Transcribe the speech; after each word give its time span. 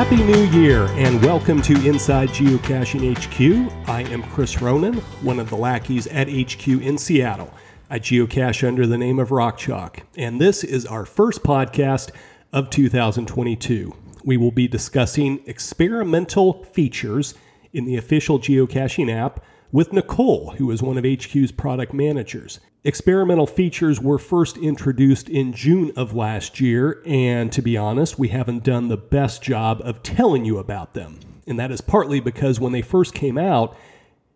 Happy 0.00 0.24
New 0.24 0.44
Year 0.58 0.86
and 0.92 1.22
welcome 1.22 1.60
to 1.60 1.74
Inside 1.86 2.30
Geocaching 2.30 3.18
HQ. 3.18 3.70
I 3.86 4.00
am 4.04 4.22
Chris 4.22 4.62
Ronan, 4.62 4.94
one 5.20 5.38
of 5.38 5.50
the 5.50 5.58
lackeys 5.58 6.06
at 6.06 6.26
HQ 6.26 6.66
in 6.66 6.96
Seattle. 6.96 7.52
I 7.90 7.98
geocache 7.98 8.66
under 8.66 8.86
the 8.86 8.96
name 8.96 9.18
of 9.18 9.30
Rock 9.30 9.58
Chalk, 9.58 10.00
and 10.16 10.40
this 10.40 10.64
is 10.64 10.86
our 10.86 11.04
first 11.04 11.42
podcast 11.42 12.12
of 12.50 12.70
2022. 12.70 13.94
We 14.24 14.38
will 14.38 14.50
be 14.50 14.66
discussing 14.66 15.42
experimental 15.44 16.64
features 16.64 17.34
in 17.74 17.84
the 17.84 17.98
official 17.98 18.38
geocaching 18.38 19.14
app 19.14 19.44
with 19.72 19.92
Nicole, 19.92 20.52
who 20.52 20.70
is 20.70 20.82
one 20.82 20.98
of 20.98 21.04
HQ's 21.04 21.52
product 21.52 21.94
managers. 21.94 22.60
Experimental 22.82 23.46
features 23.46 24.00
were 24.00 24.18
first 24.18 24.56
introduced 24.56 25.28
in 25.28 25.52
June 25.52 25.92
of 25.96 26.14
last 26.14 26.60
year, 26.60 27.02
and 27.04 27.52
to 27.52 27.62
be 27.62 27.76
honest, 27.76 28.18
we 28.18 28.28
haven't 28.28 28.64
done 28.64 28.88
the 28.88 28.96
best 28.96 29.42
job 29.42 29.80
of 29.84 30.02
telling 30.02 30.44
you 30.44 30.58
about 30.58 30.94
them. 30.94 31.20
And 31.46 31.58
that 31.58 31.70
is 31.70 31.80
partly 31.80 32.20
because 32.20 32.58
when 32.58 32.72
they 32.72 32.82
first 32.82 33.14
came 33.14 33.36
out, 33.36 33.76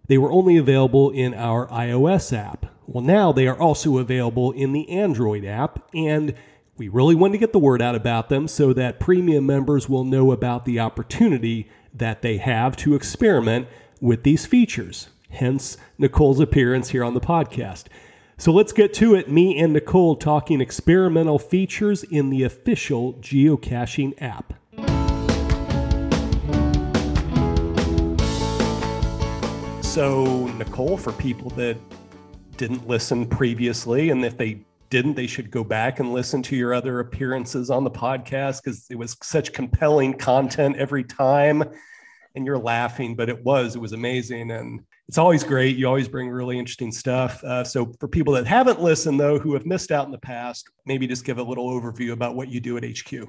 they 0.06 0.18
were 0.18 0.30
only 0.30 0.56
available 0.56 1.10
in 1.10 1.32
our 1.34 1.66
iOS 1.68 2.36
app. 2.36 2.66
Well, 2.86 3.02
now 3.02 3.32
they 3.32 3.48
are 3.48 3.58
also 3.58 3.98
available 3.98 4.52
in 4.52 4.72
the 4.72 4.88
Android 4.90 5.44
app, 5.44 5.88
and 5.94 6.34
we 6.76 6.88
really 6.88 7.14
want 7.14 7.32
to 7.32 7.38
get 7.38 7.52
the 7.52 7.58
word 7.58 7.80
out 7.80 7.94
about 7.94 8.28
them 8.28 8.46
so 8.46 8.72
that 8.74 9.00
premium 9.00 9.46
members 9.46 9.88
will 9.88 10.04
know 10.04 10.32
about 10.32 10.64
the 10.64 10.80
opportunity 10.80 11.68
that 11.94 12.20
they 12.20 12.36
have 12.36 12.76
to 12.76 12.94
experiment 12.94 13.68
with 14.00 14.22
these 14.22 14.44
features. 14.44 15.08
Hence, 15.34 15.76
Nicole's 15.98 16.38
appearance 16.38 16.90
here 16.90 17.02
on 17.02 17.14
the 17.14 17.20
podcast. 17.20 17.86
So 18.36 18.52
let's 18.52 18.72
get 18.72 18.94
to 18.94 19.16
it. 19.16 19.28
Me 19.28 19.58
and 19.58 19.72
Nicole 19.72 20.14
talking 20.14 20.60
experimental 20.60 21.40
features 21.40 22.04
in 22.04 22.30
the 22.30 22.44
official 22.44 23.14
geocaching 23.14 24.14
app. 24.22 24.54
So, 29.82 30.46
Nicole, 30.56 30.96
for 30.96 31.12
people 31.12 31.50
that 31.50 31.76
didn't 32.56 32.86
listen 32.86 33.26
previously, 33.26 34.10
and 34.10 34.24
if 34.24 34.36
they 34.36 34.64
didn't, 34.90 35.14
they 35.14 35.26
should 35.26 35.50
go 35.50 35.64
back 35.64 35.98
and 35.98 36.12
listen 36.12 36.42
to 36.42 36.56
your 36.56 36.74
other 36.74 37.00
appearances 37.00 37.70
on 37.70 37.82
the 37.82 37.90
podcast 37.90 38.62
because 38.62 38.86
it 38.90 38.96
was 38.96 39.16
such 39.22 39.52
compelling 39.52 40.14
content 40.14 40.76
every 40.76 41.02
time. 41.02 41.64
And 42.36 42.46
you're 42.46 42.58
laughing, 42.58 43.16
but 43.16 43.28
it 43.28 43.44
was, 43.44 43.74
it 43.74 43.80
was 43.80 43.92
amazing. 43.92 44.50
And 44.50 44.84
it's 45.08 45.18
always 45.18 45.44
great. 45.44 45.76
You 45.76 45.86
always 45.86 46.08
bring 46.08 46.28
really 46.30 46.58
interesting 46.58 46.90
stuff. 46.90 47.42
Uh, 47.44 47.62
so, 47.64 47.92
for 48.00 48.08
people 48.08 48.32
that 48.34 48.46
haven't 48.46 48.80
listened, 48.80 49.20
though, 49.20 49.38
who 49.38 49.54
have 49.54 49.66
missed 49.66 49.92
out 49.92 50.06
in 50.06 50.12
the 50.12 50.18
past, 50.18 50.70
maybe 50.86 51.06
just 51.06 51.24
give 51.24 51.38
a 51.38 51.42
little 51.42 51.68
overview 51.68 52.12
about 52.12 52.34
what 52.34 52.48
you 52.48 52.60
do 52.60 52.76
at 52.76 52.84
HQ. 52.84 53.28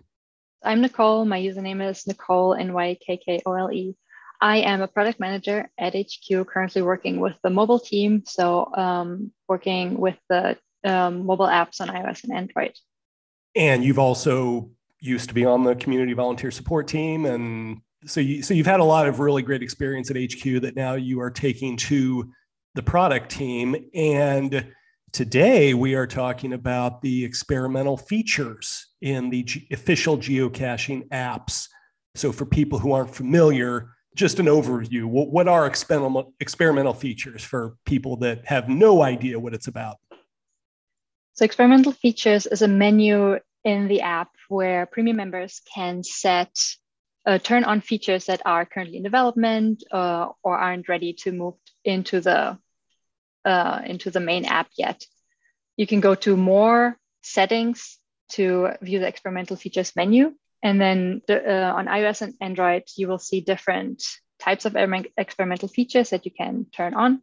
I'm 0.64 0.82
Nicole. 0.82 1.26
My 1.26 1.40
username 1.40 1.88
is 1.88 2.08
Nicole, 2.08 2.56
N 2.56 2.74
Y 2.74 2.98
K 3.06 3.18
K 3.18 3.42
O 3.46 3.54
L 3.54 3.72
E. 3.72 3.96
I 4.42 4.58
am 4.58 4.82
a 4.82 4.88
product 4.88 5.20
manager 5.20 5.70
at 5.78 5.96
HQ, 5.96 6.48
currently 6.48 6.82
working 6.82 7.20
with 7.20 7.34
the 7.44 7.50
mobile 7.50 7.80
team. 7.80 8.24
So, 8.26 8.74
um, 8.76 9.32
working 9.48 10.00
with 10.00 10.18
the 10.30 10.58
um, 10.86 11.26
mobile 11.26 11.48
apps 11.48 11.82
on 11.82 11.90
iOS 11.90 12.24
and 12.24 12.34
Android. 12.34 12.74
And 13.56 13.84
you've 13.84 14.00
also 14.00 14.70
used 15.00 15.28
to 15.30 15.36
be 15.36 15.46
on 15.46 15.64
the 15.64 15.76
community 15.76 16.14
volunteer 16.14 16.52
support 16.52 16.88
team 16.88 17.26
and 17.26 17.82
so 18.06 18.20
you 18.20 18.42
so 18.42 18.54
you've 18.54 18.66
had 18.66 18.80
a 18.80 18.86
lot 18.86 19.08
of 19.08 19.20
really 19.20 19.42
great 19.42 19.64
experience 19.64 20.12
at 20.12 20.18
HQ 20.18 20.62
that 20.62 20.76
now 20.76 20.94
you 20.94 21.20
are 21.20 21.32
taking 21.32 21.78
to 21.78 22.32
the 22.76 22.84
product 22.84 23.30
team. 23.30 23.76
And 23.94 24.74
today 25.12 25.74
we 25.74 25.96
are 25.96 26.08
talking 26.08 26.54
about 26.54 27.02
the 27.02 27.24
experimental 27.24 27.98
features 27.98 28.88
in 29.02 29.30
the 29.30 29.44
G- 29.44 29.68
official 29.72 30.18
geocaching 30.18 31.08
apps. 31.10 31.68
So 32.16 32.32
for 32.32 32.46
people 32.46 32.80
who 32.80 32.92
aren't 32.92 33.14
familiar 33.14 33.90
just 34.16 34.40
an 34.40 34.46
overview 34.46 35.04
what, 35.04 35.30
what 35.30 35.48
are 35.48 35.68
experimental 35.68 36.34
experimental 36.40 36.94
features 36.94 37.44
for 37.44 37.76
people 37.86 38.16
that 38.18 38.46
have 38.46 38.70
no 38.70 39.02
idea 39.02 39.40
what 39.40 39.54
it's 39.54 39.68
about? 39.68 39.98
So 41.34 41.44
experimental 41.44 41.92
features 41.92 42.46
is 42.46 42.62
a 42.62 42.68
menu 42.68 43.40
in 43.66 43.88
the 43.90 44.02
app 44.02 44.30
where 44.48 44.86
premium 44.86 45.18
members 45.18 45.62
can 45.74 46.02
set 46.04 46.58
uh, 47.26 47.40
turn 47.40 47.64
on 47.64 47.82
features 47.82 48.26
that 48.26 48.42
are 48.46 48.66
currently 48.66 48.98
in 48.98 49.04
development 49.04 49.84
uh, 49.92 50.30
or 50.44 50.58
aren't 50.58 50.88
ready 50.90 51.14
to 51.14 51.32
move 51.32 51.56
into 51.84 52.22
the 52.22 52.58
uh, 53.44 53.82
into 53.86 54.10
the 54.10 54.20
main 54.20 54.46
app 54.46 54.68
yet. 54.78 55.04
You 55.78 55.88
can 55.88 56.02
go 56.02 56.16
to 56.16 56.36
more 56.38 56.98
settings 57.22 57.98
to 58.30 58.70
view 58.82 59.00
the 59.00 59.08
experimental 59.08 59.56
features 59.56 59.96
menu, 59.96 60.34
and 60.64 60.82
then 60.82 61.22
the, 61.28 61.38
uh, 61.48 61.74
on 61.74 61.86
iOS 61.86 62.22
and 62.22 62.34
Android, 62.42 62.84
you 62.96 63.08
will 63.08 63.20
see 63.20 63.42
different 63.42 64.04
types 64.40 64.66
of 64.66 64.76
experimental 65.18 65.68
features 65.68 66.10
that 66.10 66.26
you 66.26 66.32
can 66.32 66.66
turn 66.76 66.94
on. 66.94 67.22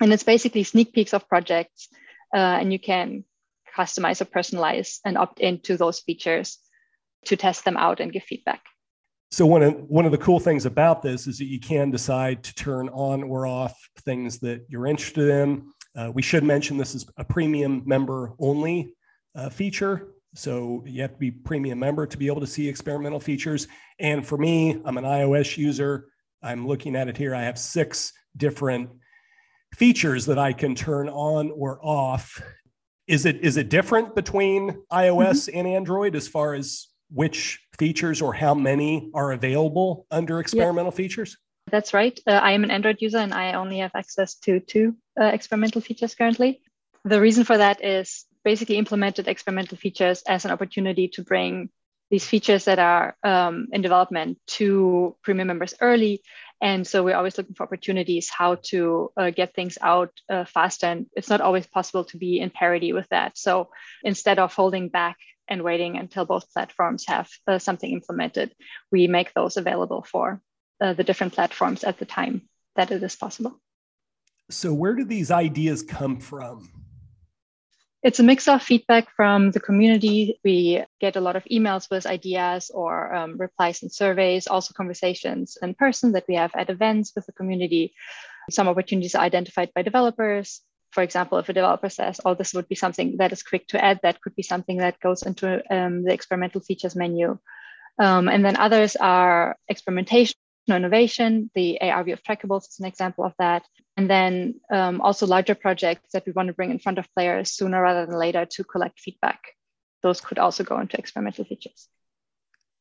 And 0.00 0.12
it's 0.12 0.22
basically 0.22 0.64
sneak 0.64 0.92
peeks 0.92 1.12
of 1.12 1.28
projects, 1.28 1.88
uh, 2.34 2.38
and 2.60 2.72
you 2.72 2.78
can 2.78 3.24
customize 3.76 4.20
or 4.20 4.24
personalize 4.24 4.98
and 5.04 5.18
opt 5.18 5.40
into 5.40 5.76
those 5.76 6.00
features 6.00 6.58
to 7.26 7.36
test 7.36 7.64
them 7.64 7.76
out 7.76 8.00
and 8.00 8.12
give 8.12 8.24
feedback. 8.24 8.62
So 9.32 9.46
one 9.46 9.62
of 9.62 9.74
one 9.88 10.04
of 10.04 10.12
the 10.12 10.18
cool 10.18 10.40
things 10.40 10.66
about 10.66 11.02
this 11.02 11.26
is 11.28 11.38
that 11.38 11.46
you 11.46 11.60
can 11.60 11.90
decide 11.90 12.42
to 12.42 12.54
turn 12.54 12.88
on 12.88 13.22
or 13.22 13.46
off 13.46 13.78
things 14.00 14.40
that 14.40 14.64
you're 14.68 14.86
interested 14.86 15.28
in. 15.28 15.68
Uh, 15.96 16.10
we 16.12 16.22
should 16.22 16.42
mention 16.42 16.76
this 16.76 16.94
is 16.94 17.06
a 17.16 17.24
premium 17.24 17.82
member 17.86 18.32
only 18.40 18.94
uh, 19.36 19.48
feature. 19.48 20.08
So 20.34 20.84
you 20.86 21.02
have 21.02 21.12
to 21.12 21.18
be 21.18 21.30
premium 21.30 21.78
member 21.78 22.06
to 22.06 22.16
be 22.16 22.26
able 22.26 22.40
to 22.40 22.46
see 22.46 22.68
experimental 22.68 23.20
features. 23.20 23.68
And 23.98 24.26
for 24.26 24.38
me, 24.38 24.80
I'm 24.84 24.98
an 24.98 25.04
iOS 25.04 25.56
user. 25.56 26.08
I'm 26.42 26.66
looking 26.66 26.96
at 26.96 27.08
it 27.08 27.16
here. 27.16 27.34
I 27.34 27.42
have 27.42 27.58
six 27.58 28.12
different 28.36 28.90
features 29.74 30.26
that 30.26 30.38
I 30.38 30.52
can 30.52 30.74
turn 30.74 31.08
on 31.08 31.50
or 31.52 31.78
off. 31.84 32.40
Is 33.06 33.26
it 33.26 33.40
is 33.44 33.56
it 33.56 33.68
different 33.68 34.14
between 34.14 34.70
iOS 34.92 35.48
mm-hmm. 35.48 35.58
and 35.58 35.68
Android 35.68 36.16
as 36.16 36.26
far 36.26 36.54
as 36.54 36.88
which 37.12 37.60
features 37.80 38.20
or 38.20 38.32
how 38.34 38.54
many 38.54 39.10
are 39.14 39.32
available 39.32 40.06
under 40.10 40.38
experimental 40.38 40.92
yeah. 40.92 41.02
features? 41.02 41.38
That's 41.70 41.94
right. 41.94 42.18
Uh, 42.26 42.32
I 42.32 42.52
am 42.52 42.62
an 42.62 42.70
Android 42.70 42.98
user 43.00 43.18
and 43.18 43.32
I 43.32 43.54
only 43.54 43.78
have 43.78 43.92
access 43.94 44.34
to 44.44 44.60
two 44.60 44.96
uh, 45.20 45.24
experimental 45.24 45.80
features 45.80 46.14
currently. 46.14 46.60
The 47.04 47.20
reason 47.20 47.44
for 47.44 47.56
that 47.56 47.82
is 47.82 48.26
basically 48.44 48.76
implemented 48.76 49.28
experimental 49.28 49.78
features 49.78 50.22
as 50.28 50.44
an 50.44 50.50
opportunity 50.50 51.08
to 51.14 51.22
bring 51.22 51.70
these 52.10 52.26
features 52.26 52.64
that 52.64 52.78
are 52.78 53.16
um, 53.22 53.68
in 53.72 53.80
development 53.80 54.38
to 54.58 55.16
premium 55.22 55.48
members 55.48 55.74
early. 55.80 56.22
And 56.60 56.86
so 56.86 57.02
we're 57.02 57.16
always 57.16 57.38
looking 57.38 57.54
for 57.54 57.62
opportunities 57.62 58.28
how 58.28 58.56
to 58.70 59.12
uh, 59.16 59.30
get 59.30 59.54
things 59.54 59.78
out 59.80 60.12
uh, 60.28 60.44
faster. 60.44 60.86
And 60.86 61.06
it's 61.16 61.30
not 61.30 61.40
always 61.40 61.66
possible 61.66 62.04
to 62.06 62.18
be 62.18 62.40
in 62.40 62.50
parity 62.50 62.92
with 62.92 63.08
that. 63.08 63.38
So 63.38 63.70
instead 64.04 64.38
of 64.38 64.52
holding 64.52 64.90
back 64.90 65.16
and 65.50 65.62
waiting 65.62 65.98
until 65.98 66.24
both 66.24 66.50
platforms 66.52 67.04
have 67.08 67.28
uh, 67.46 67.58
something 67.58 67.90
implemented, 67.90 68.54
we 68.90 69.08
make 69.08 69.34
those 69.34 69.56
available 69.56 70.02
for 70.02 70.40
uh, 70.80 70.94
the 70.94 71.04
different 71.04 71.34
platforms 71.34 71.84
at 71.84 71.98
the 71.98 72.06
time 72.06 72.48
that 72.76 72.90
it 72.90 73.02
is 73.02 73.16
possible. 73.16 73.60
So, 74.48 74.72
where 74.72 74.94
do 74.94 75.04
these 75.04 75.30
ideas 75.30 75.82
come 75.82 76.18
from? 76.20 76.70
It's 78.02 78.18
a 78.18 78.22
mix 78.22 78.48
of 78.48 78.62
feedback 78.62 79.08
from 79.14 79.50
the 79.50 79.60
community. 79.60 80.40
We 80.42 80.82
get 81.00 81.16
a 81.16 81.20
lot 81.20 81.36
of 81.36 81.44
emails 81.44 81.90
with 81.90 82.06
ideas 82.06 82.70
or 82.72 83.14
um, 83.14 83.36
replies 83.36 83.82
and 83.82 83.92
surveys, 83.92 84.46
also 84.46 84.72
conversations 84.72 85.58
in 85.60 85.74
person 85.74 86.12
that 86.12 86.24
we 86.26 86.36
have 86.36 86.50
at 86.54 86.70
events 86.70 87.12
with 87.14 87.26
the 87.26 87.32
community. 87.32 87.92
Some 88.50 88.68
opportunities 88.68 89.14
are 89.14 89.22
identified 89.22 89.70
by 89.74 89.82
developers 89.82 90.62
for 90.90 91.02
example, 91.02 91.38
if 91.38 91.48
a 91.48 91.52
developer 91.52 91.88
says, 91.88 92.20
oh, 92.24 92.34
this 92.34 92.52
would 92.54 92.68
be 92.68 92.74
something 92.74 93.16
that 93.18 93.32
is 93.32 93.42
quick 93.42 93.68
to 93.68 93.82
add, 93.82 94.00
that 94.02 94.20
could 94.20 94.34
be 94.34 94.42
something 94.42 94.78
that 94.78 95.00
goes 95.00 95.22
into 95.22 95.62
um, 95.72 96.04
the 96.04 96.12
experimental 96.12 96.60
features 96.60 96.96
menu. 96.96 97.38
Um, 97.98 98.28
and 98.28 98.44
then 98.44 98.56
others 98.56 98.96
are 98.96 99.56
experimentation, 99.68 100.34
innovation. 100.68 101.50
The 101.54 101.80
AR 101.80 102.04
view 102.04 102.14
of 102.14 102.22
trackables 102.22 102.68
is 102.68 102.78
an 102.80 102.86
example 102.86 103.24
of 103.24 103.34
that. 103.38 103.64
And 103.96 104.08
then 104.08 104.60
um, 104.70 105.00
also 105.00 105.26
larger 105.26 105.54
projects 105.54 106.10
that 106.12 106.24
we 106.26 106.32
want 106.32 106.48
to 106.48 106.54
bring 106.54 106.70
in 106.70 106.78
front 106.78 106.98
of 106.98 107.12
players 107.14 107.52
sooner 107.52 107.80
rather 107.80 108.06
than 108.06 108.18
later 108.18 108.46
to 108.46 108.64
collect 108.64 108.98
feedback. 108.98 109.40
Those 110.02 110.20
could 110.20 110.38
also 110.38 110.64
go 110.64 110.80
into 110.80 110.98
experimental 110.98 111.44
features. 111.44 111.88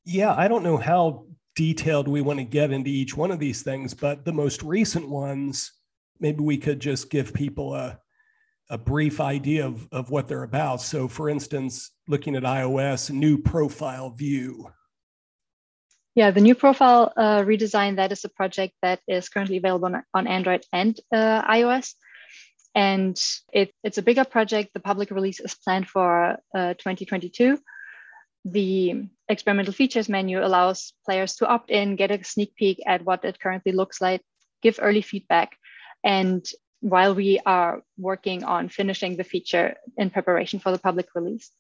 Yeah, 0.06 0.34
I 0.34 0.48
don't 0.48 0.64
know 0.64 0.78
how 0.78 1.26
detailed 1.56 2.08
we 2.08 2.22
want 2.22 2.40
to 2.40 2.46
get 2.46 2.72
into 2.72 2.90
each 2.90 3.18
one 3.18 3.32
of 3.32 3.40
these 3.40 3.62
things, 3.62 3.94
but 3.94 4.24
the 4.24 4.32
most 4.32 4.64
recent 4.64 5.10
ones 5.10 5.74
maybe 6.20 6.44
we 6.44 6.58
could 6.58 6.80
just 6.80 7.10
give 7.10 7.34
people 7.34 7.76
a, 7.76 8.00
a 8.70 8.78
brief 8.78 9.20
idea 9.20 9.66
of, 9.66 9.88
of 9.92 10.10
what 10.10 10.28
they're 10.28 10.44
about. 10.44 10.82
So, 10.82 11.08
for 11.08 11.30
instance, 11.30 11.92
looking 12.08 12.36
at 12.36 12.44
iOS, 12.44 13.10
new 13.10 13.38
profile 13.38 14.12
view. 14.12 14.72
Yeah, 16.16 16.32
the 16.32 16.42
new 16.42 16.56
profile 16.56 17.14
uh, 17.16 17.42
redesign, 17.44 17.96
that 17.96 18.12
is 18.12 18.26
a 18.26 18.30
project 18.30 18.74
that 18.82 19.00
is 19.08 19.30
currently 19.30 19.58
available 19.58 19.92
on, 20.14 20.28
Android 20.28 20.66
and 20.74 21.00
uh, 21.14 21.42
iOS. 21.44 21.94
And 22.76 23.20
it, 23.54 23.74
it's 23.84 23.98
a 23.98 24.02
bigger 24.02 24.26
project. 24.26 24.72
The 24.74 24.80
public 24.80 25.12
release 25.12 25.40
is 25.40 25.56
planned 25.56 25.88
for 25.88 26.38
uh, 26.54 26.74
2022. 26.74 27.60
the 28.46 29.08
experimental 29.28 29.74
features 29.74 30.10
menu 30.10 30.44
allows 30.44 30.94
players 31.06 31.36
to 31.36 31.48
opt 31.48 31.70
in, 31.70 31.96
get 31.96 32.12
a 32.12 32.24
sneak 32.24 32.56
peek 32.56 32.82
at 32.86 33.04
what 33.04 33.26
it 33.26 33.40
currently 33.40 33.72
looks 33.72 34.02
like, 34.02 34.22
give 34.62 34.80
early 34.82 35.02
feedback. 35.02 35.58
And 36.04 36.46
while 36.82 37.14
we 37.14 37.40
are 37.46 37.82
working 37.98 38.44
on 38.44 38.70
finishing 38.70 39.18
the 39.18 39.24
feature 39.24 39.76
in 39.98 40.10
preparation 40.10 40.60
for 40.60 40.72
the 40.72 40.80
public 40.80 41.08
release. 41.14 41.52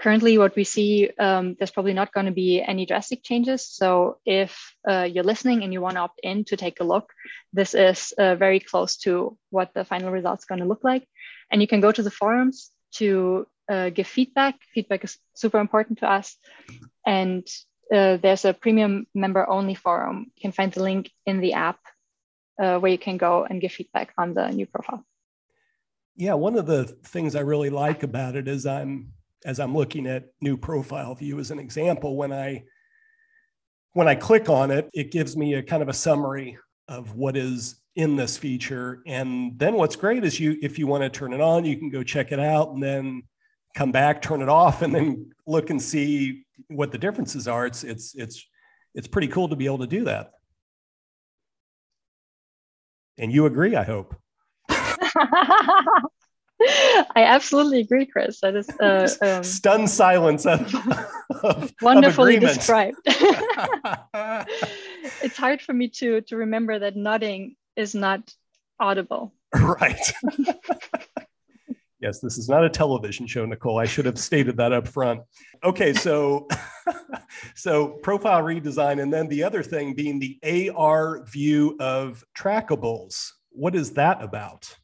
Currently, 0.00 0.38
what 0.38 0.56
we 0.56 0.64
see, 0.64 1.10
um, 1.18 1.56
there's 1.58 1.70
probably 1.70 1.92
not 1.92 2.12
going 2.14 2.24
to 2.24 2.32
be 2.32 2.62
any 2.62 2.86
drastic 2.86 3.22
changes. 3.22 3.66
So 3.66 4.16
if 4.24 4.74
uh, 4.88 5.02
you're 5.02 5.24
listening 5.24 5.62
and 5.62 5.74
you 5.74 5.82
want 5.82 5.96
to 5.96 6.00
opt 6.00 6.20
in 6.22 6.44
to 6.44 6.56
take 6.56 6.80
a 6.80 6.84
look, 6.84 7.12
this 7.52 7.74
is 7.74 8.14
uh, 8.16 8.34
very 8.36 8.60
close 8.60 8.96
to 8.98 9.36
what 9.50 9.74
the 9.74 9.84
final 9.84 10.10
result's 10.10 10.46
going 10.46 10.60
to 10.60 10.66
look 10.66 10.82
like. 10.82 11.06
And 11.50 11.60
you 11.60 11.68
can 11.68 11.80
go 11.80 11.92
to 11.92 12.02
the 12.02 12.10
forums 12.10 12.70
to 12.94 13.46
uh, 13.68 13.90
give 13.90 14.06
feedback. 14.06 14.54
Feedback 14.72 15.04
is 15.04 15.18
super 15.34 15.58
important 15.58 15.98
to 15.98 16.10
us. 16.10 16.34
And 17.04 17.46
uh, 17.92 18.16
there's 18.16 18.46
a 18.46 18.54
premium 18.54 19.06
member 19.14 19.46
only 19.46 19.74
forum. 19.74 20.32
You 20.34 20.40
can 20.40 20.52
find 20.52 20.72
the 20.72 20.82
link 20.82 21.10
in 21.26 21.40
the 21.40 21.52
app 21.52 21.78
uh, 22.60 22.78
where 22.78 22.92
you 22.92 22.98
can 22.98 23.16
go 23.16 23.46
and 23.48 23.60
give 23.60 23.72
feedback 23.72 24.12
on 24.18 24.34
the 24.34 24.48
new 24.50 24.66
profile. 24.66 25.04
Yeah, 26.16 26.34
one 26.34 26.56
of 26.56 26.66
the 26.66 26.84
things 26.84 27.34
I 27.34 27.40
really 27.40 27.70
like 27.70 28.02
about 28.02 28.36
it 28.36 28.46
is 28.46 28.66
I'm 28.66 29.12
as 29.44 29.58
I'm 29.58 29.74
looking 29.74 30.06
at 30.06 30.26
new 30.40 30.56
profile 30.56 31.14
view 31.14 31.38
as 31.38 31.50
an 31.50 31.58
example, 31.58 32.16
when 32.16 32.32
I 32.32 32.64
when 33.92 34.06
I 34.06 34.14
click 34.14 34.48
on 34.48 34.70
it, 34.70 34.88
it 34.94 35.10
gives 35.10 35.36
me 35.36 35.54
a 35.54 35.62
kind 35.62 35.82
of 35.82 35.88
a 35.88 35.94
summary 35.94 36.58
of 36.88 37.14
what 37.14 37.36
is 37.36 37.80
in 37.96 38.16
this 38.16 38.36
feature. 38.36 39.02
And 39.06 39.58
then 39.58 39.74
what's 39.74 39.96
great 39.96 40.24
is 40.24 40.38
you 40.38 40.56
if 40.62 40.78
you 40.78 40.86
want 40.86 41.02
to 41.02 41.10
turn 41.10 41.32
it 41.32 41.40
on, 41.40 41.64
you 41.64 41.76
can 41.76 41.90
go 41.90 42.02
check 42.02 42.32
it 42.32 42.40
out 42.40 42.70
and 42.70 42.82
then 42.82 43.22
come 43.74 43.92
back, 43.92 44.20
turn 44.20 44.42
it 44.42 44.48
off, 44.48 44.82
and 44.82 44.94
then 44.94 45.30
look 45.46 45.70
and 45.70 45.80
see 45.80 46.44
what 46.68 46.92
the 46.92 46.98
differences 46.98 47.48
are. 47.48 47.66
It's 47.66 47.82
it's 47.82 48.14
it's 48.14 48.46
it's 48.94 49.08
pretty 49.08 49.28
cool 49.28 49.48
to 49.48 49.56
be 49.56 49.66
able 49.66 49.78
to 49.78 49.86
do 49.86 50.04
that. 50.04 50.32
And 53.20 53.30
you 53.30 53.44
agree, 53.44 53.76
I 53.76 53.84
hope. 53.84 54.16
I 54.70 56.06
absolutely 57.16 57.80
agree, 57.80 58.06
Chris. 58.06 58.40
That 58.40 58.56
is 58.56 58.68
uh, 58.80 59.08
um, 59.22 59.44
stunned 59.44 59.90
silence 59.90 60.46
of, 60.46 60.74
of 61.42 61.72
wonderfully 61.82 62.36
of 62.36 62.42
described. 62.42 62.96
it's 65.22 65.36
hard 65.36 65.60
for 65.60 65.74
me 65.74 65.88
to 65.88 66.22
to 66.22 66.36
remember 66.36 66.78
that 66.78 66.96
nodding 66.96 67.56
is 67.76 67.94
not 67.94 68.34
audible. 68.78 69.34
Right. 69.54 70.12
yes, 72.00 72.20
this 72.20 72.38
is 72.38 72.48
not 72.48 72.64
a 72.64 72.70
television 72.70 73.26
show, 73.26 73.44
Nicole. 73.44 73.78
I 73.78 73.84
should 73.84 74.06
have 74.06 74.18
stated 74.18 74.56
that 74.56 74.72
up 74.72 74.88
front. 74.88 75.20
Okay, 75.62 75.92
so 75.92 76.48
so 77.54 77.88
profile 77.88 78.42
redesign, 78.42 79.02
and 79.02 79.12
then 79.12 79.28
the 79.28 79.42
other 79.44 79.62
thing 79.62 79.94
being 79.94 80.18
the 80.18 80.70
AR 80.74 81.24
view 81.24 81.76
of 81.80 82.24
trackables. 82.36 83.30
What 83.50 83.74
is 83.74 83.92
that 83.92 84.22
about? 84.22 84.74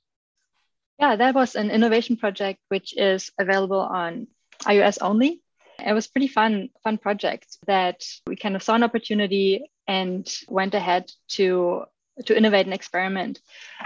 Yeah, 0.98 1.16
that 1.16 1.34
was 1.34 1.56
an 1.56 1.70
innovation 1.70 2.16
project 2.16 2.60
which 2.68 2.96
is 2.96 3.30
available 3.38 3.80
on 3.80 4.28
iOS 4.62 4.98
only. 5.00 5.42
It 5.84 5.92
was 5.92 6.06
pretty 6.06 6.28
fun, 6.28 6.70
fun 6.82 6.96
project 6.96 7.58
that 7.66 8.02
we 8.26 8.36
kind 8.36 8.56
of 8.56 8.62
saw 8.62 8.74
an 8.74 8.82
opportunity 8.82 9.70
and 9.86 10.26
went 10.48 10.74
ahead 10.74 11.10
to 11.32 11.84
to 12.24 12.36
innovate 12.36 12.64
and 12.64 12.74
experiment. 12.74 13.40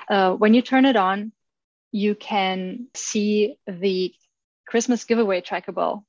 Uh, 0.08 0.34
when 0.34 0.54
you 0.54 0.62
turn 0.62 0.84
it 0.84 0.94
on, 0.94 1.32
you 1.90 2.14
can 2.14 2.86
see 2.94 3.56
the 3.66 4.14
Christmas 4.68 5.02
giveaway 5.02 5.40
trackable 5.40 6.04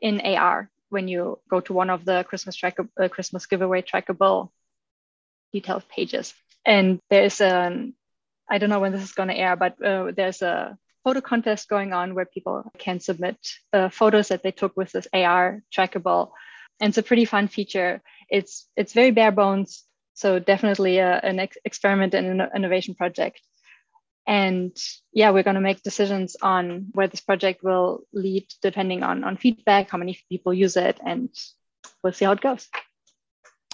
in 0.00 0.22
AR 0.22 0.70
when 0.92 1.08
you 1.08 1.38
go 1.48 1.60
to 1.60 1.72
one 1.72 1.90
of 1.90 2.04
the 2.04 2.24
Christmas 2.28 2.54
track 2.54 2.76
uh, 2.78 3.08
Christmas 3.08 3.46
giveaway 3.46 3.82
trackable 3.82 4.50
detailed 5.52 5.88
pages. 5.88 6.34
And 6.64 7.00
there's 7.10 7.40
an 7.40 7.94
I 8.48 8.58
don't 8.58 8.70
know 8.70 8.80
when 8.80 8.92
this 8.92 9.02
is 9.02 9.12
going 9.12 9.30
to 9.30 9.36
air, 9.36 9.56
but 9.56 9.82
uh, 9.82 10.12
there's 10.14 10.42
a 10.42 10.76
photo 11.04 11.20
contest 11.20 11.68
going 11.68 11.92
on 11.92 12.14
where 12.14 12.26
people 12.26 12.70
can 12.78 13.00
submit 13.00 13.36
uh, 13.72 13.88
photos 13.88 14.28
that 14.28 14.42
they 14.42 14.52
took 14.52 14.76
with 14.76 14.92
this 14.92 15.08
AR 15.12 15.62
trackable. 15.74 16.30
And 16.80 16.90
it's 16.90 16.98
a 16.98 17.02
pretty 17.02 17.24
fun 17.24 17.48
feature. 17.48 18.02
It's 18.28 18.68
it's 18.76 18.92
very 18.92 19.10
bare 19.10 19.32
bones, 19.32 19.84
so 20.14 20.38
definitely 20.38 20.98
a, 20.98 21.18
an 21.18 21.38
ex- 21.40 21.56
experiment 21.64 22.14
and 22.14 22.40
an 22.40 22.48
innovation 22.54 22.94
project. 22.94 23.40
And 24.26 24.76
yeah, 25.12 25.30
we're 25.30 25.42
going 25.42 25.56
to 25.56 25.60
make 25.60 25.82
decisions 25.82 26.36
on 26.40 26.86
where 26.92 27.08
this 27.08 27.20
project 27.20 27.62
will 27.64 28.02
lead 28.12 28.46
depending 28.62 29.02
on 29.02 29.24
on 29.24 29.36
feedback, 29.36 29.90
how 29.90 29.98
many 29.98 30.18
people 30.28 30.54
use 30.54 30.76
it, 30.76 31.00
and 31.04 31.28
we'll 32.02 32.12
see 32.12 32.24
how 32.24 32.32
it 32.32 32.40
goes. 32.40 32.68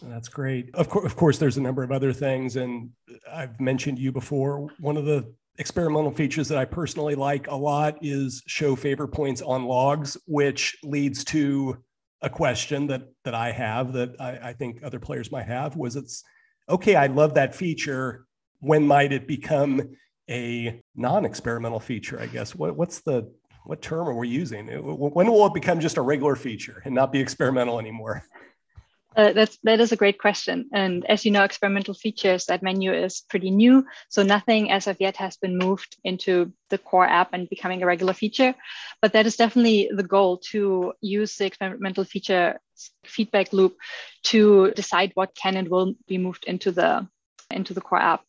That's 0.02 0.28
great. 0.28 0.70
Of 0.74 0.88
course, 0.88 1.06
of 1.06 1.16
course, 1.16 1.38
there's 1.38 1.56
a 1.56 1.62
number 1.62 1.82
of 1.82 1.90
other 1.90 2.12
things, 2.12 2.56
and 2.56 2.90
I've 3.30 3.60
mentioned 3.60 3.98
you 3.98 4.12
before. 4.12 4.68
One 4.78 4.96
of 4.96 5.04
the 5.04 5.32
experimental 5.58 6.12
features 6.12 6.48
that 6.48 6.58
I 6.58 6.64
personally 6.64 7.16
like 7.16 7.48
a 7.48 7.54
lot 7.54 7.98
is 8.00 8.42
show 8.46 8.76
favor 8.76 9.08
points 9.08 9.42
on 9.42 9.64
logs, 9.64 10.16
which 10.26 10.76
leads 10.82 11.24
to 11.24 11.78
a 12.22 12.30
question 12.30 12.86
that 12.88 13.02
that 13.24 13.34
I 13.34 13.52
have 13.52 13.92
that 13.92 14.20
I, 14.20 14.50
I 14.50 14.52
think 14.52 14.82
other 14.82 15.00
players 15.00 15.30
might 15.32 15.46
have. 15.46 15.76
Was 15.76 15.96
it's 15.96 16.22
okay? 16.68 16.94
I 16.94 17.06
love 17.06 17.34
that 17.34 17.54
feature. 17.54 18.24
When 18.60 18.86
might 18.86 19.12
it 19.12 19.28
become 19.28 19.94
a 20.28 20.82
non-experimental 20.94 21.80
feature? 21.80 22.20
I 22.20 22.26
guess. 22.26 22.54
What, 22.54 22.76
what's 22.76 23.00
the 23.00 23.30
what 23.64 23.82
term 23.82 24.08
are 24.08 24.14
we 24.14 24.28
using? 24.28 24.66
When 24.66 25.30
will 25.30 25.46
it 25.46 25.54
become 25.54 25.80
just 25.80 25.98
a 25.98 26.02
regular 26.02 26.36
feature 26.36 26.80
and 26.84 26.94
not 26.94 27.12
be 27.12 27.20
experimental 27.20 27.78
anymore? 27.78 28.24
Uh, 29.16 29.32
that's 29.32 29.58
that 29.64 29.80
is 29.80 29.90
a 29.90 29.96
great 29.96 30.18
question. 30.18 30.68
And 30.72 31.04
as 31.06 31.24
you 31.24 31.32
know, 31.32 31.42
experimental 31.42 31.92
features 31.92 32.46
that 32.46 32.62
menu 32.62 32.92
is 32.92 33.22
pretty 33.28 33.50
new, 33.50 33.84
so 34.08 34.22
nothing 34.22 34.70
as 34.70 34.86
of 34.86 34.96
yet 35.00 35.16
has 35.16 35.36
been 35.36 35.58
moved 35.58 35.96
into 36.04 36.52
the 36.70 36.78
core 36.78 37.06
app 37.06 37.32
and 37.32 37.48
becoming 37.50 37.82
a 37.82 37.86
regular 37.86 38.12
feature. 38.12 38.54
But 39.02 39.14
that 39.14 39.26
is 39.26 39.36
definitely 39.36 39.90
the 39.92 40.04
goal 40.04 40.38
to 40.50 40.92
use 41.00 41.36
the 41.36 41.46
experimental 41.46 42.04
feature 42.04 42.60
feedback 43.04 43.52
loop 43.52 43.76
to 44.24 44.70
decide 44.72 45.10
what 45.14 45.34
can 45.34 45.56
and 45.56 45.68
will 45.68 45.94
be 46.06 46.18
moved 46.18 46.44
into 46.46 46.70
the 46.70 47.08
into 47.50 47.74
the 47.74 47.80
core 47.80 48.00
app. 48.00 48.22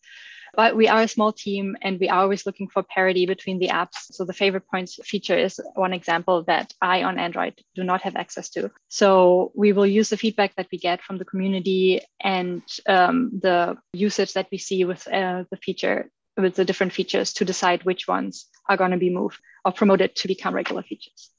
But 0.56 0.76
we 0.76 0.88
are 0.88 1.02
a 1.02 1.08
small 1.08 1.32
team 1.32 1.76
and 1.82 2.00
we 2.00 2.10
are 2.10 2.22
always 2.22 2.46
looking 2.46 2.68
for 2.68 2.84
parity 2.84 3.26
between 3.26 3.60
the 3.60 3.70
apps. 3.70 4.12
So 4.12 4.26
the 4.26 4.34
favorite 4.34 4.68
points 4.68 5.00
feature 5.04 5.38
is 5.38 5.60
one 5.76 5.94
example 5.94 6.44
that 6.44 6.74
I 6.82 7.04
on 7.04 7.20
Android 7.20 7.56
do 7.76 7.84
not 7.84 8.02
have 8.02 8.16
access 8.16 8.50
to. 8.52 8.72
So 8.88 9.52
we 9.56 9.74
will 9.74 9.86
use 9.86 10.10
the 10.10 10.18
feedback 10.18 10.56
that 10.56 10.68
we 10.72 10.78
get 10.78 11.02
from 11.02 11.18
the 11.18 11.26
community 11.26 12.02
and 12.20 12.62
um, 12.88 13.32
the 13.42 13.78
usage 13.94 14.34
that 14.34 14.48
we 14.52 14.58
see 14.58 14.86
with 14.86 15.08
uh, 15.08 15.44
the 15.52 15.58
feature, 15.58 16.10
with 16.38 16.56
the 16.56 16.66
different 16.66 16.94
features 16.94 17.34
to 17.34 17.46
decide 17.46 17.84
which 17.84 18.08
ones 18.08 18.48
are 18.68 18.78
going 18.78 18.92
to 18.92 18.98
be 18.98 19.10
moved 19.10 19.40
or 19.66 19.72
promoted 19.72 20.16
to 20.16 20.28
become 20.28 20.54
regular 20.54 20.84
features. 20.84 21.30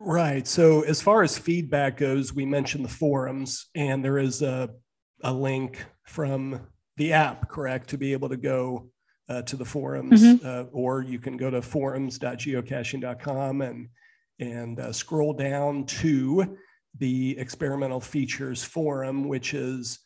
Right. 0.00 0.46
So 0.46 0.82
as 0.82 1.02
far 1.02 1.22
as 1.22 1.36
feedback 1.36 1.96
goes, 1.96 2.32
we 2.32 2.46
mentioned 2.46 2.84
the 2.84 2.88
forums, 2.88 3.66
and 3.74 4.04
there 4.04 4.18
is 4.18 4.42
a, 4.42 4.70
a 5.24 5.32
link 5.32 5.84
from 6.04 6.60
the 6.98 7.12
app, 7.12 7.48
correct, 7.48 7.88
to 7.90 7.98
be 7.98 8.12
able 8.12 8.28
to 8.28 8.36
go 8.36 8.90
uh, 9.28 9.42
to 9.42 9.56
the 9.56 9.64
forums, 9.64 10.22
mm-hmm. 10.22 10.46
uh, 10.46 10.64
or 10.72 11.02
you 11.02 11.18
can 11.18 11.36
go 11.36 11.50
to 11.50 11.62
forums.geocaching.com 11.62 13.62
and 13.62 13.88
and 14.40 14.78
uh, 14.78 14.92
scroll 14.92 15.32
down 15.32 15.84
to 15.84 16.56
the 16.98 17.36
experimental 17.38 18.00
features 18.00 18.62
forum, 18.62 19.26
which 19.26 19.52
is 19.52 19.98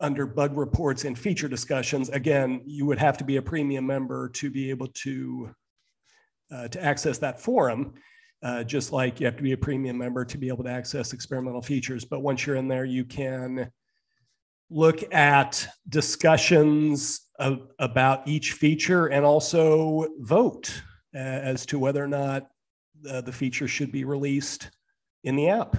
under 0.00 0.26
bug 0.26 0.56
reports 0.56 1.04
and 1.04 1.18
feature 1.18 1.48
discussions. 1.48 2.10
Again, 2.10 2.62
you 2.66 2.84
would 2.84 2.98
have 2.98 3.16
to 3.18 3.24
be 3.24 3.36
a 3.36 3.42
premium 3.42 3.86
member 3.86 4.28
to 4.30 4.50
be 4.50 4.68
able 4.68 4.88
to 4.88 5.54
uh, 6.52 6.68
to 6.68 6.82
access 6.82 7.18
that 7.18 7.40
forum. 7.40 7.94
Uh, 8.42 8.64
just 8.64 8.92
like 8.92 9.20
you 9.20 9.26
have 9.26 9.36
to 9.36 9.42
be 9.42 9.52
a 9.52 9.56
premium 9.56 9.96
member 9.96 10.24
to 10.24 10.36
be 10.36 10.48
able 10.48 10.64
to 10.64 10.70
access 10.70 11.12
experimental 11.12 11.62
features. 11.62 12.04
But 12.04 12.22
once 12.22 12.44
you're 12.44 12.56
in 12.56 12.66
there, 12.66 12.84
you 12.84 13.04
can 13.04 13.70
look 14.72 15.12
at 15.12 15.66
discussions 15.88 17.20
of, 17.38 17.68
about 17.78 18.26
each 18.26 18.52
feature 18.52 19.06
and 19.06 19.24
also 19.24 20.06
vote 20.18 20.82
uh, 21.14 21.18
as 21.18 21.66
to 21.66 21.78
whether 21.78 22.02
or 22.02 22.08
not 22.08 22.48
uh, 23.08 23.20
the 23.20 23.32
feature 23.32 23.68
should 23.68 23.92
be 23.92 24.04
released 24.04 24.70
in 25.24 25.36
the 25.36 25.48
app. 25.48 25.76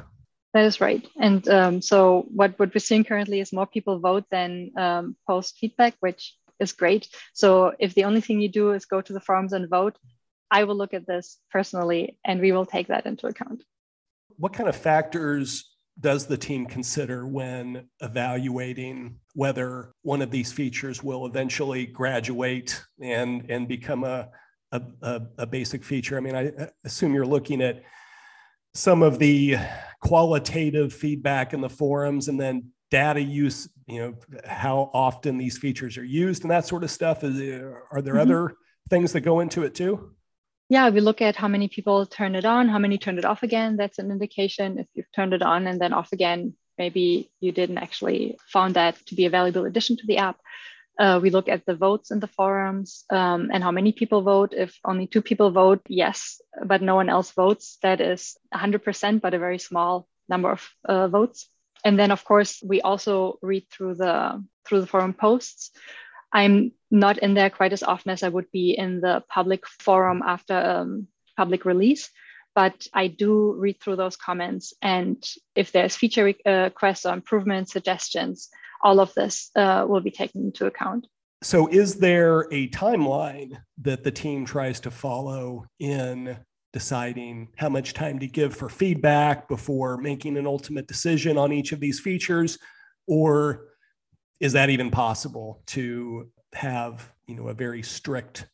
That 0.54 0.66
is 0.66 0.80
right. 0.80 1.06
And 1.20 1.48
um, 1.50 1.82
so 1.82 2.26
what, 2.30 2.58
what 2.60 2.74
we're 2.74 2.80
seeing 2.80 3.04
currently 3.04 3.40
is 3.40 3.52
more 3.52 3.66
people 3.66 4.00
vote 4.00 4.26
than 4.30 4.72
um, 4.78 5.16
post 5.28 5.58
feedback, 5.58 5.96
which 6.00 6.36
is 6.60 6.74
great. 6.74 7.08
So 7.34 7.74
if 7.80 7.96
the 7.96 8.04
only 8.04 8.22
thing 8.22 8.40
you 8.40 8.50
do 8.50 8.72
is 8.72 8.86
go 8.86 9.02
to 9.02 9.14
the 9.14 9.20
forums 9.20 9.54
and 9.54 9.68
vote, 9.68 9.98
I 10.52 10.66
will 10.66 10.76
look 10.76 10.94
at 10.94 11.08
this 11.08 11.40
personally 11.52 12.20
and 12.24 12.40
we 12.40 12.52
will 12.52 12.68
take 12.68 12.88
that 12.88 13.08
into 13.08 13.26
account. 13.26 13.64
What 14.38 14.54
kind 14.54 14.70
of 14.70 14.76
factors 14.76 15.73
does 16.00 16.26
the 16.26 16.38
team 16.38 16.66
consider 16.66 17.26
when 17.26 17.88
evaluating 18.02 19.20
whether 19.36 19.94
one 20.02 20.22
of 20.22 20.32
these 20.32 20.52
features 20.52 21.04
will 21.04 21.26
eventually 21.26 21.86
graduate 21.86 22.82
and 23.02 23.50
and 23.50 23.68
become 23.68 24.04
a 24.04 24.30
a, 24.72 25.22
a, 25.38 25.46
basic 25.46 25.84
feature? 25.84 26.18
I 26.18 26.20
mean, 26.20 26.36
I 26.36 26.52
assume 26.84 27.14
you're 27.14 27.28
looking 27.28 27.62
at 27.62 27.84
some 28.74 29.04
of 29.04 29.20
the 29.20 29.58
qualitative 30.02 30.92
feedback 30.92 31.54
in 31.54 31.62
the 31.62 31.70
forums 31.70 32.28
and 32.28 32.40
then 32.40 32.72
data 32.90 33.22
use, 33.22 33.70
you 33.88 34.00
know, 34.00 34.16
how 34.46 34.90
often 34.94 35.38
these 35.38 35.58
features 35.58 35.98
are 35.98 36.04
used 36.04 36.44
and 36.44 36.52
that 36.52 36.66
sort 36.66 36.84
of 36.84 36.92
stuff? 36.92 37.24
Is 37.24 37.40
are 37.92 38.02
there 38.02 38.14
mm-hmm. 38.14 38.20
other 38.20 38.56
things 38.90 39.14
that 39.14 39.22
go 39.22 39.40
into 39.42 39.64
it 39.64 39.76
too? 39.76 40.16
Yeah, 40.70 40.90
we 40.90 41.02
look 41.02 41.22
at 41.22 41.36
how 41.36 41.48
many 41.48 41.68
people 41.68 42.06
turn 42.06 42.36
it 42.36 42.46
on, 42.46 42.70
how 42.70 42.80
many 42.80 42.98
turned 42.98 43.20
it 43.20 43.26
off 43.26 43.44
again. 43.44 43.76
That's 43.76 44.00
an 44.00 44.12
indication. 44.12 44.80
If 44.80 44.88
you've 44.94 45.12
turned 45.12 45.34
it 45.34 45.42
on 45.42 45.68
and 45.68 45.80
then 45.80 45.94
off 45.94 46.14
again, 46.14 46.56
maybe 46.78 47.30
you 47.40 47.52
didn't 47.52 47.78
actually 47.78 48.38
found 48.48 48.76
that 48.76 48.96
to 49.08 49.16
be 49.16 49.26
a 49.26 49.30
valuable 49.30 49.66
addition 49.66 49.98
to 49.98 50.08
the 50.08 50.18
app. 50.18 50.40
Uh, 51.00 51.20
we 51.22 51.32
look 51.32 51.50
at 51.50 51.66
the 51.66 51.76
votes 51.76 52.12
in 52.12 52.20
the 52.20 52.28
forums 52.28 53.04
um, 53.10 53.50
and 53.52 53.64
how 53.64 53.72
many 53.72 53.92
people 53.92 54.22
vote. 54.22 54.54
If 54.54 54.78
only 54.86 55.08
two 55.08 55.22
people 55.22 55.52
vote, 55.52 55.82
yes, 55.88 56.40
but 56.64 56.82
no 56.82 56.96
one 56.96 57.10
else 57.10 57.32
votes, 57.32 57.78
that 57.82 58.00
is 58.00 58.38
100%, 58.54 59.22
but 59.22 59.34
a 59.34 59.40
very 59.40 59.58
small 59.58 60.08
number 60.30 60.52
of 60.52 60.70
uh, 60.86 61.08
votes. 61.08 61.50
And 61.84 62.00
then, 62.00 62.12
of 62.12 62.24
course, 62.24 62.62
we 62.64 62.82
also 62.82 63.38
read 63.42 63.66
through 63.70 63.96
the 63.96 64.44
through 64.66 64.82
the 64.82 64.88
forum 64.88 65.14
posts. 65.14 65.72
I'm 66.34 66.72
not 66.90 67.20
in 67.20 67.36
there 67.36 67.50
quite 67.50 67.74
as 67.74 67.84
often 67.84 68.12
as 68.12 68.24
I 68.24 68.30
would 68.30 68.52
be 68.52 68.72
in 68.78 69.02
the 69.02 69.24
public 69.30 69.68
forum 69.68 70.22
after 70.26 70.56
um, 70.56 71.08
public 71.38 71.64
release, 71.64 72.10
but 72.56 72.88
I 72.94 73.08
do 73.08 73.54
read 73.54 73.80
through 73.80 73.98
those 73.98 74.16
comments. 74.16 74.74
And 74.82 75.24
if 75.56 75.72
there's 75.72 75.96
feature 75.96 76.34
uh, 76.46 76.52
requests 76.52 77.06
or 77.06 77.14
improvement 77.14 77.70
suggestions, 77.70 78.50
all 78.84 79.00
of 79.00 79.14
this 79.14 79.52
uh, 79.56 79.86
will 79.88 80.02
be 80.02 80.12
taken 80.12 80.46
into 80.46 80.66
account. 80.66 81.08
So, 81.44 81.68
is 81.68 81.96
there 81.96 82.48
a 82.52 82.70
timeline 82.70 83.58
that 83.82 84.04
the 84.04 84.12
team 84.12 84.46
tries 84.46 84.80
to 84.82 84.92
follow 84.92 85.66
in 85.80 86.38
deciding 86.72 87.50
how 87.58 87.70
much 87.70 87.94
time 87.94 88.18
to 88.20 88.28
give 88.28 88.56
for 88.56 88.70
feedback 88.70 89.48
before 89.48 89.98
making 89.98 90.38
an 90.38 90.48
ultimate 90.48 90.88
decision 90.88 91.38
on 91.38 91.52
each 91.52 91.72
of 91.72 91.80
these 91.80 92.00
features? 92.00 92.58
Or 93.08 93.73
is 94.40 94.54
that 94.54 94.70
even 94.70 94.92
possible 94.92 95.62
to 95.68 96.30
have 96.54 97.12
you 97.28 97.36
know 97.36 97.48
a 97.48 97.54
very 97.54 97.82
strict 97.82 98.48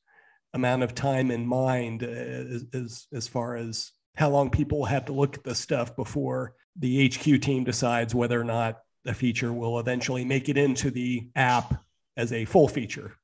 amount 0.53 0.83
of 0.83 0.95
time 0.95 1.31
in 1.31 1.45
mind 1.45 2.03
uh, 2.03 2.07
as, 2.07 2.65
as, 2.73 3.07
as 3.13 3.27
far 3.27 3.55
as 3.55 3.91
how 4.15 4.29
long 4.29 4.49
people 4.49 4.85
have 4.85 5.05
to 5.05 5.13
look 5.13 5.37
at 5.37 5.43
this 5.43 5.59
stuff 5.59 5.95
before 5.95 6.55
the 6.77 7.07
HQ 7.07 7.41
team 7.41 7.63
decides 7.63 8.15
whether 8.15 8.39
or 8.39 8.43
not 8.43 8.79
a 9.05 9.13
feature 9.13 9.53
will 9.53 9.79
eventually 9.79 10.25
make 10.25 10.49
it 10.49 10.57
into 10.57 10.91
the 10.91 11.29
app 11.35 11.81
as 12.17 12.33
a 12.33 12.45
full 12.45 12.67
feature? 12.67 13.15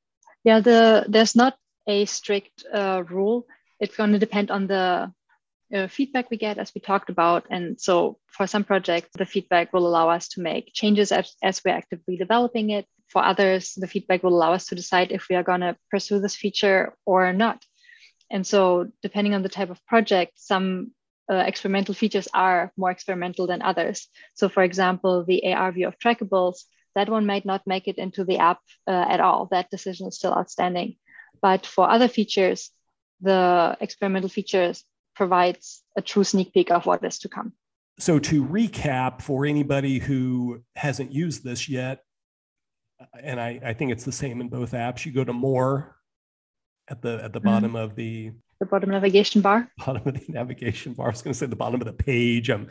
Yeah, 0.44 0.60
the 0.60 1.04
there's 1.08 1.36
not 1.36 1.56
a 1.86 2.04
strict 2.04 2.64
uh, 2.72 3.02
rule. 3.08 3.46
It's 3.80 3.96
going 3.96 4.12
to 4.12 4.18
depend 4.18 4.50
on 4.50 4.66
the 4.66 5.12
uh, 5.74 5.88
feedback 5.88 6.30
we 6.30 6.36
get, 6.36 6.58
as 6.58 6.72
we 6.74 6.80
talked 6.80 7.10
about. 7.10 7.46
And 7.50 7.80
so, 7.80 8.18
for 8.26 8.46
some 8.46 8.64
projects, 8.64 9.10
the 9.14 9.26
feedback 9.26 9.72
will 9.72 9.86
allow 9.86 10.08
us 10.10 10.28
to 10.28 10.40
make 10.40 10.72
changes 10.72 11.12
as, 11.12 11.34
as 11.42 11.60
we're 11.64 11.76
actively 11.76 12.16
developing 12.16 12.70
it. 12.70 12.86
For 13.08 13.24
others, 13.24 13.74
the 13.76 13.86
feedback 13.86 14.22
will 14.22 14.34
allow 14.34 14.52
us 14.52 14.66
to 14.66 14.74
decide 14.74 15.12
if 15.12 15.28
we 15.28 15.36
are 15.36 15.42
going 15.42 15.60
to 15.60 15.76
pursue 15.90 16.20
this 16.20 16.36
feature 16.36 16.94
or 17.04 17.32
not. 17.32 17.64
And 18.30 18.46
so, 18.46 18.90
depending 19.02 19.34
on 19.34 19.42
the 19.42 19.48
type 19.48 19.70
of 19.70 19.84
project, 19.86 20.32
some 20.36 20.92
uh, 21.30 21.36
experimental 21.46 21.94
features 21.94 22.28
are 22.34 22.72
more 22.76 22.90
experimental 22.90 23.46
than 23.46 23.62
others. 23.62 24.08
So, 24.34 24.48
for 24.48 24.62
example, 24.62 25.24
the 25.24 25.52
AR 25.52 25.72
view 25.72 25.88
of 25.88 25.98
trackables, 25.98 26.64
that 26.94 27.08
one 27.08 27.26
might 27.26 27.44
not 27.44 27.66
make 27.66 27.88
it 27.88 27.98
into 27.98 28.24
the 28.24 28.38
app 28.38 28.58
uh, 28.86 29.06
at 29.08 29.20
all. 29.20 29.48
That 29.50 29.70
decision 29.70 30.08
is 30.08 30.16
still 30.16 30.32
outstanding. 30.32 30.96
But 31.42 31.66
for 31.66 31.88
other 31.88 32.08
features, 32.08 32.70
the 33.20 33.76
experimental 33.80 34.28
features 34.28 34.84
provides 35.16 35.82
a 35.96 36.02
true 36.02 36.24
sneak 36.24 36.52
peek 36.52 36.70
of 36.70 36.86
what 36.86 37.04
is 37.04 37.18
to 37.20 37.28
come. 37.28 37.52
So, 37.98 38.18
to 38.18 38.44
recap 38.44 39.22
for 39.22 39.46
anybody 39.46 39.98
who 39.98 40.62
hasn't 40.76 41.12
used 41.12 41.42
this 41.42 41.68
yet, 41.68 42.02
and 43.20 43.40
I, 43.40 43.60
I 43.64 43.72
think 43.72 43.90
it's 43.90 44.04
the 44.04 44.12
same 44.12 44.40
in 44.40 44.48
both 44.48 44.72
apps, 44.72 45.06
you 45.06 45.12
go 45.12 45.24
to 45.24 45.32
more 45.32 45.96
at 46.88 47.02
the 47.02 47.20
at 47.22 47.32
the 47.32 47.40
mm-hmm. 47.40 47.48
bottom 47.48 47.76
of 47.76 47.96
the 47.96 48.32
the 48.60 48.66
bottom 48.66 48.90
navigation 48.90 49.42
bar. 49.42 49.70
Bottom 49.86 50.02
of 50.06 50.14
the 50.14 50.32
navigation 50.32 50.94
bar. 50.94 51.08
I 51.08 51.10
was 51.10 51.22
going 51.22 51.32
to 51.32 51.38
say 51.38 51.46
the 51.46 51.56
bottom 51.56 51.80
of 51.80 51.86
the 51.86 51.92
page. 51.92 52.48
I'm, 52.48 52.70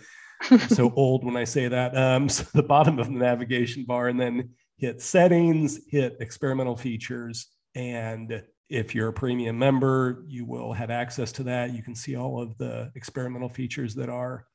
so 0.67 0.91
old 0.95 1.23
when 1.23 1.37
I 1.37 1.43
say 1.43 1.67
that. 1.67 1.95
Um, 1.95 2.27
so 2.29 2.43
the 2.53 2.63
bottom 2.63 2.97
of 2.97 3.07
the 3.07 3.13
navigation 3.13 3.83
bar, 3.83 4.07
and 4.07 4.19
then 4.19 4.49
hit 4.77 5.01
settings, 5.01 5.79
hit 5.87 6.17
experimental 6.19 6.75
features, 6.75 7.47
and 7.75 8.43
if 8.69 8.95
you're 8.95 9.09
a 9.09 9.13
premium 9.13 9.57
member, 9.57 10.23
you 10.27 10.45
will 10.45 10.73
have 10.73 10.89
access 10.89 11.31
to 11.33 11.43
that. 11.43 11.73
You 11.73 11.83
can 11.83 11.95
see 11.95 12.15
all 12.15 12.41
of 12.41 12.57
the 12.57 12.91
experimental 12.95 13.49
features 13.49 13.93
that 13.95 14.09
are 14.09 14.45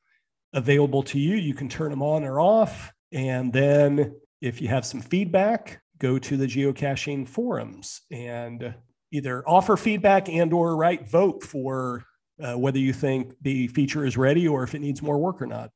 available 0.53 1.03
to 1.03 1.19
you. 1.19 1.35
You 1.35 1.53
can 1.53 1.69
turn 1.69 1.91
them 1.91 2.03
on 2.03 2.23
or 2.23 2.39
off. 2.39 2.91
And 3.11 3.53
then 3.53 4.15
if 4.41 4.61
you 4.61 4.67
have 4.67 4.85
some 4.85 5.01
feedback, 5.01 5.81
go 5.99 6.17
to 6.19 6.35
the 6.35 6.47
geocaching 6.47 7.27
forums 7.27 8.01
and 8.11 8.73
either 9.11 9.47
offer 9.47 9.77
feedback 9.77 10.29
and 10.29 10.51
or 10.51 10.75
write 10.75 11.09
vote 11.09 11.43
for 11.43 12.03
uh, 12.41 12.57
whether 12.57 12.79
you 12.79 12.91
think 12.91 13.33
the 13.41 13.67
feature 13.67 14.05
is 14.05 14.17
ready 14.17 14.47
or 14.47 14.63
if 14.63 14.73
it 14.73 14.79
needs 14.79 15.01
more 15.01 15.17
work 15.17 15.41
or 15.41 15.45
not. 15.45 15.69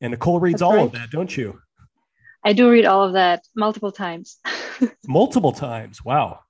And 0.00 0.10
Nicole 0.10 0.40
reads 0.40 0.60
That's 0.60 0.62
all 0.62 0.76
right. 0.76 0.86
of 0.86 0.92
that, 0.92 1.10
don't 1.10 1.34
you? 1.34 1.60
I 2.42 2.52
do 2.52 2.70
read 2.70 2.86
all 2.86 3.04
of 3.04 3.12
that 3.12 3.44
multiple 3.54 3.92
times. 3.92 4.38
multiple 5.06 5.52
times. 5.52 6.04
Wow. 6.04 6.40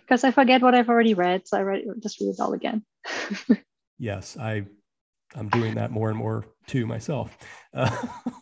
Because 0.00 0.24
I 0.24 0.30
forget 0.30 0.62
what 0.62 0.74
I've 0.74 0.88
already 0.88 1.14
read, 1.14 1.46
so 1.46 1.58
I 1.58 1.62
read, 1.62 1.84
just 2.00 2.20
read 2.20 2.30
it 2.30 2.40
all 2.40 2.52
again. 2.52 2.84
yes, 3.98 4.36
I 4.36 4.64
I'm 5.34 5.48
doing 5.48 5.74
that 5.74 5.90
more 5.90 6.08
and 6.08 6.18
more 6.18 6.46
too 6.66 6.86
myself. 6.86 7.36
Uh, 7.76 7.94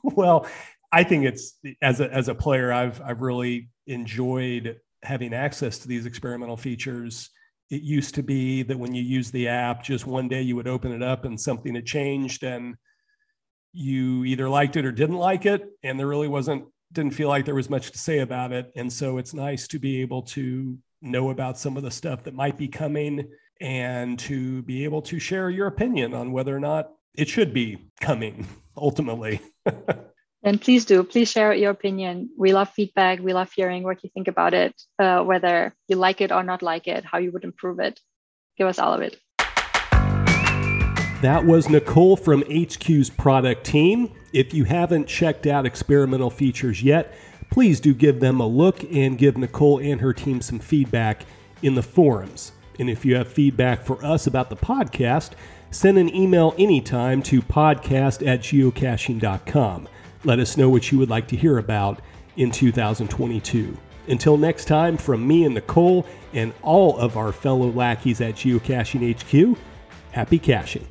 well, 0.04 0.46
I 0.92 1.02
think 1.02 1.25
it's 1.25 1.58
as 1.82 1.99
a 1.99 2.08
as 2.08 2.28
a 2.28 2.37
player, 2.37 2.73
I've 2.73 3.02
I've 3.02 3.20
really 3.20 3.68
enjoyed 3.88 4.76
having 5.02 5.34
access 5.34 5.78
to 5.78 5.88
these 5.88 6.06
experimental 6.06 6.56
features. 6.56 7.30
It 7.68 7.82
used 7.82 8.14
to 8.14 8.23
be 8.23 8.62
that 8.62 8.78
when 8.78 8.94
you 8.94 9.02
use 9.02 9.32
the 9.32 9.49
app, 9.49 9.82
just 9.82 10.06
one 10.06 10.28
day 10.28 10.42
you 10.42 10.54
would 10.54 10.68
open 10.68 10.92
it 10.92 11.02
up 11.02 11.25
and 11.25 11.40
something 11.40 11.75
had 11.75 11.84
changed 11.84 12.44
and 12.44 12.76
you 13.73 14.25
either 14.25 14.49
liked 14.49 14.76
it 14.76 14.87
or 14.87 14.92
didn't 14.92 15.16
like 15.16 15.46
it. 15.46 15.68
And 15.82 15.99
there 15.99 16.06
really 16.06 16.28
wasn't, 16.28 16.64
didn't 16.92 17.14
feel 17.14 17.28
like 17.28 17.44
there 17.44 17.54
was 17.54 17.68
much 17.68 17.90
to 17.90 17.99
say 17.99 18.20
about 18.20 18.52
it. 18.52 18.70
And 18.76 18.92
so 18.92 19.18
it's 19.18 19.34
nice 19.34 19.66
to 19.68 19.78
be 19.78 20.00
able 20.00 20.23
to 20.23 20.78
know 21.04 21.30
about 21.30 21.58
some 21.58 21.76
of 21.76 21.82
the 21.82 21.90
stuff 21.90 22.25
that 22.25 22.34
might 22.34 22.56
be 22.56 22.68
coming 22.68 23.28
and 23.61 24.18
to 24.18 24.62
be 24.62 24.84
able 24.84 25.02
to 25.02 25.18
share 25.18 25.50
your 25.50 25.66
opinion 25.66 26.14
on 26.14 26.32
whether 26.32 26.54
or 26.54 26.61
not 26.61 26.92
it 27.16 27.28
should 27.28 27.54
be 27.54 27.90
coming 28.00 28.46
ultimately. 28.76 29.40
And 30.46 30.61
please 30.61 30.84
do, 30.84 31.02
please 31.02 31.30
share 31.30 31.54
your 31.54 31.70
opinion. 31.70 32.28
We 32.37 32.52
love 32.52 32.68
feedback. 32.68 33.18
We 33.18 33.32
love 33.32 33.50
hearing 33.56 33.82
what 33.82 34.04
you 34.04 34.11
think 34.12 34.28
about 34.28 34.52
it, 34.52 34.75
uh, 34.99 35.23
whether 35.23 35.75
you 35.88 35.96
like 35.96 36.20
it 36.20 36.30
or 36.30 36.42
not 36.42 36.61
like 36.61 36.87
it, 36.87 37.02
how 37.02 37.16
you 37.16 37.32
would 37.32 37.44
improve 37.44 37.80
it. 37.80 37.99
Give 38.58 38.66
us 38.66 38.78
all 38.78 38.92
of 38.92 39.00
it. 39.00 39.18
That 41.23 41.46
was 41.46 41.70
Nicole 41.70 42.18
from 42.18 42.42
HQ's 42.42 43.08
product 43.08 43.64
team. 43.64 44.12
If 44.34 44.52
you 44.52 44.64
haven't 44.64 45.06
checked 45.06 45.46
out 45.46 45.64
experimental 45.64 46.28
features 46.28 46.82
yet, 46.82 47.14
please 47.54 47.78
do 47.78 47.94
give 47.94 48.18
them 48.18 48.40
a 48.40 48.46
look 48.46 48.82
and 48.90 49.16
give 49.16 49.38
Nicole 49.38 49.78
and 49.78 50.00
her 50.00 50.12
team 50.12 50.40
some 50.40 50.58
feedback 50.58 51.25
in 51.62 51.76
the 51.76 51.82
forums. 51.84 52.50
And 52.80 52.90
if 52.90 53.04
you 53.04 53.14
have 53.14 53.28
feedback 53.28 53.84
for 53.84 54.04
us 54.04 54.26
about 54.26 54.50
the 54.50 54.56
podcast, 54.56 55.34
send 55.70 55.96
an 55.96 56.12
email 56.12 56.52
anytime 56.58 57.23
to 57.23 57.40
podcast 57.40 58.26
at 58.26 58.40
geocaching.com. 58.40 59.88
Let 60.25 60.40
us 60.40 60.56
know 60.56 60.68
what 60.68 60.90
you 60.90 60.99
would 60.99 61.11
like 61.11 61.28
to 61.28 61.37
hear 61.37 61.58
about 61.58 62.00
in 62.37 62.50
2022. 62.50 63.78
Until 64.08 64.37
next 64.37 64.64
time, 64.64 64.96
from 64.96 65.25
me 65.25 65.44
and 65.44 65.54
Nicole 65.54 66.04
and 66.32 66.52
all 66.61 66.99
of 66.99 67.16
our 67.16 67.30
fellow 67.30 67.70
lackeys 67.70 68.20
at 68.20 68.34
Geocaching 68.34 69.14
HQ, 69.14 69.56
happy 70.11 70.40
caching. 70.40 70.88